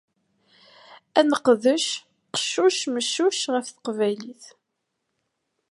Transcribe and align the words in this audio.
Ad 1.19 1.25
neqdec 1.29 1.85
qeccuc 2.35 2.79
meccuc 2.93 3.39
af 3.57 3.65
teqbaylit. 3.69 4.43